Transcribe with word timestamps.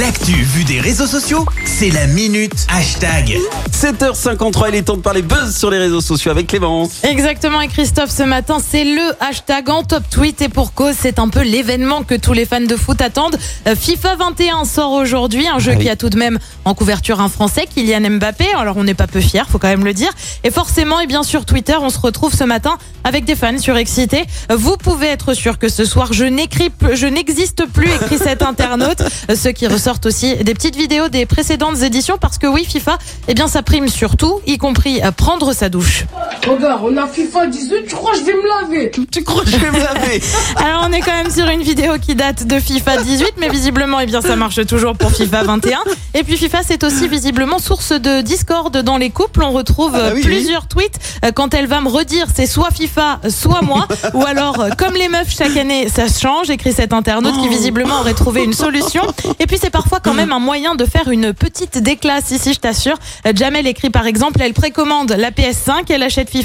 L'actu 0.00 0.32
vue 0.32 0.64
des 0.64 0.78
réseaux 0.80 1.06
sociaux, 1.06 1.46
c'est 1.64 1.88
la 1.90 2.06
minute 2.06 2.66
hashtag. 2.76 3.38
7h53, 3.72 4.66
il 4.68 4.74
est 4.74 4.82
temps 4.82 4.96
de 4.96 5.00
parler 5.00 5.22
buzz 5.22 5.56
sur 5.56 5.70
les 5.70 5.78
réseaux 5.78 6.00
sociaux 6.02 6.30
avec 6.30 6.48
Clémence. 6.48 7.02
Exactement, 7.02 7.60
et 7.62 7.68
Christophe, 7.68 8.10
ce 8.10 8.22
matin, 8.24 8.58
c'est 8.66 8.84
le 8.84 9.00
hashtag 9.20 9.70
en 9.70 9.84
top 9.84 10.02
tweet 10.10 10.42
et 10.42 10.48
pour 10.50 10.74
cause, 10.74 10.94
c'est 11.00 11.18
un 11.18 11.28
peu 11.28 11.40
l'événement 11.42 12.02
que 12.02 12.14
tous 12.14 12.34
les 12.34 12.44
fans 12.44 12.60
de 12.60 12.76
foot 12.76 13.00
attendent. 13.00 13.38
Euh, 13.66 13.74
FIFA 13.74 14.16
21 14.16 14.64
sort 14.66 14.92
aujourd'hui, 14.92 15.46
un 15.48 15.58
jeu 15.58 15.72
Ah 15.74 15.78
oui. 15.78 15.84
qui 15.84 15.90
a 15.90 15.96
tout 15.96 16.10
de 16.10 16.18
même 16.18 16.38
en 16.66 16.74
couverture 16.74 17.20
un 17.20 17.28
Français, 17.30 17.66
Kylian 17.72 18.10
Mbappé. 18.10 18.46
Alors 18.54 18.76
on 18.76 18.84
n'est 18.84 18.94
pas 18.94 19.06
peu 19.06 19.20
fiers, 19.20 19.42
faut 19.48 19.58
quand 19.58 19.68
même 19.68 19.84
le 19.84 19.94
dire. 19.94 20.10
Et 20.44 20.50
forcément, 20.50 21.00
et 21.00 21.06
bien 21.06 21.22
sur 21.22 21.46
Twitter, 21.46 21.76
on 21.80 21.88
se 21.90 21.98
retrouve 22.00 22.34
ce 22.34 22.44
matin 22.44 22.76
avec 23.04 23.24
des 23.24 23.34
fans 23.36 23.56
surexcités. 23.58 24.24
Euh, 24.52 24.56
Vous 24.56 24.76
pouvez 24.76 25.06
être 25.06 25.32
sûr 25.32 25.58
que 25.58 25.68
ce 25.70 25.84
soir, 25.86 26.12
je 26.12 26.24
n'écris, 26.24 26.70
je 26.92 27.06
n'existe 27.06 27.64
plus, 27.72 27.88
écrit 27.88 28.18
cet 28.18 28.42
internaute. 28.46 29.00
Euh, 29.30 29.36
Ceux 29.36 29.52
qui 29.52 29.66
ressortent 29.86 30.06
aussi 30.06 30.34
des 30.34 30.52
petites 30.52 30.74
vidéos 30.74 31.08
des 31.08 31.26
précédentes 31.26 31.80
éditions 31.80 32.18
parce 32.18 32.38
que 32.38 32.48
oui, 32.48 32.64
FIFA, 32.64 32.98
eh 33.28 33.34
bien 33.34 33.46
ça 33.46 33.62
prime 33.62 33.86
sur 33.86 34.16
tout, 34.16 34.40
y 34.44 34.58
compris 34.58 35.00
à 35.00 35.12
prendre 35.12 35.52
sa 35.52 35.68
douche. 35.68 36.06
Regarde, 36.46 36.80
on 36.84 36.96
a 36.96 37.06
FIFA 37.06 37.46
18, 37.46 37.86
tu 37.88 37.94
crois 37.94 38.12
que 38.12 38.18
je 38.18 38.24
vais 38.24 38.34
me 38.34 38.62
laver 38.62 38.90
Tu 39.10 39.24
crois 39.24 39.42
que 39.42 39.50
je 39.50 39.56
vais 39.56 39.70
me 39.70 39.78
laver? 39.78 40.22
Alors 40.56 40.86
on 40.88 40.92
est 40.92 41.00
quand 41.00 41.12
même 41.12 41.30
sur 41.30 41.46
une 41.48 41.62
vidéo 41.62 41.94
qui 42.00 42.14
date 42.14 42.46
de 42.46 42.60
FIFA 42.60 42.98
18, 43.02 43.32
mais 43.38 43.48
visiblement, 43.48 43.98
eh 44.00 44.06
bien, 44.06 44.20
ça 44.20 44.36
marche 44.36 44.64
toujours 44.66 44.96
pour 44.96 45.10
FIFA 45.10 45.42
21. 45.42 45.78
Et 46.14 46.22
puis 46.24 46.36
FIFA, 46.36 46.58
c'est 46.66 46.84
aussi 46.84 47.08
visiblement 47.08 47.58
source 47.58 47.92
de 47.92 48.20
discorde 48.20 48.76
dans 48.82 48.96
les 48.96 49.10
couples. 49.10 49.42
On 49.42 49.50
retrouve 49.52 49.92
Ah 49.94 49.98
bah 49.98 50.10
oui, 50.14 50.22
plusieurs 50.22 50.68
tweets 50.68 50.98
euh, 51.24 51.32
quand 51.32 51.52
elle 51.54 51.66
va 51.66 51.80
me 51.80 51.88
redire 51.88 52.26
c'est 52.34 52.46
soit 52.46 52.70
FIFA, 52.70 53.20
soit 53.28 53.62
moi, 53.62 53.86
ou 54.14 54.24
alors 54.24 54.60
euh, 54.60 54.68
comme 54.78 54.94
les 54.94 55.08
meufs 55.08 55.34
chaque 55.36 55.56
année, 55.56 55.88
ça 55.88 56.04
change. 56.08 56.50
Écrit 56.50 56.72
cet 56.72 56.92
internaute 56.92 57.34
Oh. 57.36 57.42
qui 57.42 57.48
visiblement 57.48 58.00
aurait 58.00 58.14
trouvé 58.14 58.44
une 58.44 58.52
solution. 58.52 59.02
Et 59.40 59.46
puis 59.46 59.58
c'est 59.60 59.70
parfois 59.70 59.98
quand 60.00 60.14
même 60.14 60.30
un 60.32 60.38
moyen 60.38 60.74
de 60.76 60.84
faire 60.84 61.08
une 61.08 61.32
petite 61.32 61.78
déclasse 61.78 62.30
ici, 62.30 62.52
je 62.54 62.60
t'assure. 62.60 62.96
Euh, 63.26 63.32
Jamel 63.34 63.66
écrit 63.66 63.90
par 63.90 64.06
exemple, 64.06 64.40
elle 64.42 64.52
précommande 64.54 65.12
la 65.18 65.30
PS5, 65.30 65.84
elle 65.90 66.02
achète 66.04 66.30
FIFA, 66.30 66.35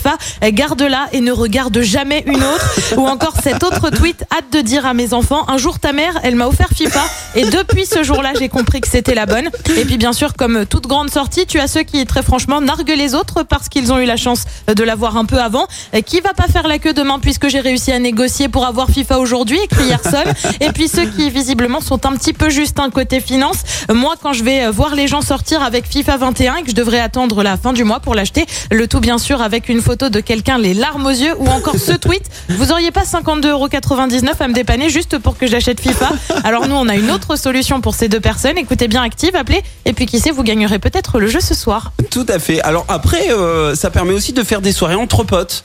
euh, 0.43 0.49
garde-la 0.51 1.07
et 1.13 1.21
ne 1.21 1.31
regarde 1.31 1.81
jamais 1.81 2.23
une 2.25 2.43
autre. 2.43 2.79
Ou 2.97 3.07
encore 3.07 3.33
cet 3.43 3.63
autre 3.63 3.89
tweet, 3.89 4.23
hâte 4.31 4.51
de 4.51 4.61
dire 4.61 4.85
à 4.85 4.93
mes 4.93 5.13
enfants, 5.13 5.45
un 5.47 5.57
jour 5.57 5.79
ta 5.79 5.93
mère, 5.93 6.19
elle 6.23 6.35
m'a 6.35 6.47
offert 6.47 6.69
FIFA 6.75 7.03
et 7.35 7.45
depuis 7.45 7.85
ce 7.85 8.03
jour-là, 8.03 8.33
j'ai 8.37 8.49
compris 8.49 8.81
que 8.81 8.87
c'était 8.87 9.15
la 9.15 9.25
bonne. 9.25 9.49
Et 9.77 9.85
puis 9.85 9.97
bien 9.97 10.13
sûr, 10.13 10.33
comme 10.33 10.65
toute 10.65 10.87
grande 10.87 11.09
sortie, 11.09 11.45
tu 11.45 11.59
as 11.59 11.67
ceux 11.67 11.83
qui 11.83 12.05
très 12.05 12.23
franchement 12.23 12.61
narguent 12.61 12.95
les 12.95 13.15
autres 13.15 13.43
parce 13.43 13.69
qu'ils 13.69 13.91
ont 13.93 13.99
eu 13.99 14.05
la 14.05 14.17
chance 14.17 14.43
de 14.67 14.83
l'avoir 14.83 15.17
un 15.17 15.25
peu 15.25 15.39
avant. 15.39 15.67
Qui 16.05 16.19
va 16.19 16.33
pas 16.33 16.47
faire 16.47 16.67
la 16.67 16.79
queue 16.79 16.93
demain 16.93 17.19
puisque 17.19 17.47
j'ai 17.47 17.59
réussi 17.59 17.91
à 17.91 17.99
négocier 17.99 18.49
pour 18.49 18.65
avoir 18.65 18.89
FIFA 18.89 19.19
aujourd'hui, 19.19 19.59
écrit 19.63 19.87
Yerson. 19.87 20.23
Et 20.59 20.71
puis 20.71 20.87
ceux 20.87 21.05
qui 21.05 21.29
visiblement 21.29 21.81
sont 21.81 22.05
un 22.05 22.13
petit 22.13 22.33
peu 22.33 22.49
juste 22.49 22.79
un 22.79 22.89
côté 22.89 23.19
finance. 23.19 23.57
Moi, 23.93 24.15
quand 24.21 24.33
je 24.33 24.43
vais 24.43 24.69
voir 24.69 24.95
les 24.95 25.07
gens 25.07 25.21
sortir 25.21 25.63
avec 25.63 25.87
FIFA 25.87 26.17
21 26.17 26.55
et 26.57 26.63
que 26.63 26.69
je 26.69 26.75
devrais 26.75 26.99
attendre 26.99 27.43
la 27.43 27.57
fin 27.57 27.73
du 27.73 27.83
mois 27.83 27.99
pour 27.99 28.15
l'acheter, 28.15 28.45
le 28.71 28.87
tout 28.87 28.99
bien 28.99 29.17
sûr 29.17 29.41
avec 29.41 29.69
une 29.69 29.80
photo 29.81 30.09
de 30.09 30.19
quelqu'un 30.19 30.57
les 30.57 30.73
larmes 30.73 31.05
aux 31.05 31.09
yeux 31.09 31.33
ou 31.39 31.47
encore 31.47 31.75
ce 31.75 31.91
tweet, 31.97 32.23
vous 32.49 32.71
auriez 32.71 32.91
pas 32.91 33.03
52,99€ 33.03 34.29
à 34.39 34.47
me 34.47 34.53
dépanner 34.53 34.89
juste 34.89 35.17
pour 35.17 35.37
que 35.37 35.47
j'achète 35.47 35.79
FIFA? 35.79 36.09
Alors 36.43 36.67
nous, 36.67 36.75
on 36.75 36.87
a 36.87 36.95
une 36.95 37.11
autre 37.11 37.35
solution 37.35 37.81
pour 37.81 37.95
ces 37.95 38.07
deux 38.07 38.19
personnes. 38.19 38.57
Écoutez 38.57 38.87
bien 38.87 39.01
Active, 39.01 39.35
appelez 39.35 39.61
et 39.85 39.93
puis 39.93 40.05
qui 40.05 40.19
sait, 40.19 40.31
vous 40.31 40.43
gagnerez 40.43 40.79
peut-être 40.79 41.19
le 41.19 41.27
jeu 41.27 41.39
ce 41.39 41.53
soir. 41.53 41.91
Tout 42.09 42.25
à 42.29 42.39
fait. 42.39 42.61
Alors 42.61 42.85
après, 42.87 43.31
euh, 43.31 43.75
ça 43.75 43.89
permet 43.89 44.13
aussi 44.13 44.33
de 44.33 44.43
faire 44.43 44.61
des 44.61 44.71
soirées 44.71 44.95
entre 44.95 45.23
potes. 45.23 45.63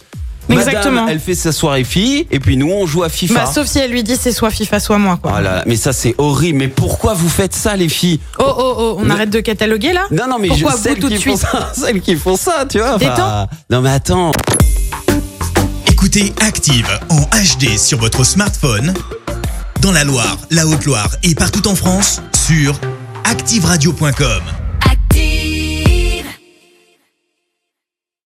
Exactement. 0.49 0.93
Madame, 1.03 1.09
elle 1.09 1.21
fait 1.21 1.35
sa 1.35 1.53
soirée 1.53 1.85
fille 1.85 2.27
et 2.31 2.39
puis 2.41 2.57
nous 2.57 2.71
on 2.71 2.87
joue 2.87 3.03
à 3.03 3.09
FIFA. 3.09 3.35
Bah, 3.35 3.47
sauf 3.53 3.67
si 3.67 3.79
elle 3.79 3.91
lui 3.91 4.03
dit 4.03 4.17
c'est 4.17 4.33
soit 4.33 4.51
FIFA 4.51 4.81
soit 4.81 4.99
moi 4.99 5.19
quoi. 5.21 5.33
Oh 5.37 5.41
là 5.43 5.57
là, 5.57 5.63
mais 5.67 5.77
ça 5.77 5.93
c'est 5.93 6.15
horrible. 6.19 6.59
Mais 6.59 6.69
pourquoi 6.69 7.15
vous 7.15 7.29
faites 7.29 7.55
ça 7.55 7.75
les 7.77 7.89
filles? 7.89 8.21
Oh 8.39 8.45
oh 8.47 8.75
oh, 8.79 8.97
on 9.01 9.05
Mais- 9.05 9.15
arrête 9.15 9.31
de 9.31 9.41
cataloguer 9.41 9.93
là? 9.93 10.05
Non 10.11 10.25
non 10.29 10.39
mais 10.39 10.49
Pourquoi 10.49 10.73
je, 10.73 10.77
vous 10.77 10.83
celles 10.83 10.99
tout 10.99 11.09
de 11.09 11.15
font 11.17 11.21
suite 11.21 11.37
ça, 11.39 11.73
celles 11.77 12.01
qui 12.01 12.15
font 12.17 12.37
ça, 12.37 12.65
tu 12.69 12.79
vois. 12.79 12.97
Détends. 12.99 13.49
non 13.71 13.81
mais 13.81 13.91
attends. 13.91 14.33
Écoutez 15.89 16.33
Active 16.41 16.89
en 17.11 17.21
HD 17.23 17.77
sur 17.79 17.99
votre 17.99 18.23
smartphone, 18.25 18.95
dans 19.81 19.93
la 19.93 20.05
Loire, 20.05 20.37
la 20.51 20.67
Haute-Loire 20.67 21.09
et 21.23 21.35
partout 21.35 21.67
en 21.69 21.75
France, 21.75 22.21
sur 22.47 22.79
activeradio.com. 23.25 24.43